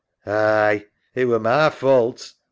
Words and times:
Aye. 0.25 0.87
It 1.13 1.25
were 1.25 1.37
ma 1.39 1.69
fault. 1.69 2.33